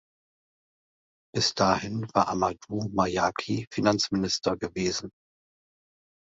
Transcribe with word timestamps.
Bis 1.31 1.53
dahin 1.53 2.07
war 2.15 2.27
Ahmadou 2.29 2.89
Mayaki 2.91 3.67
Finanzminister 3.71 4.57
gewesen. 4.57 5.11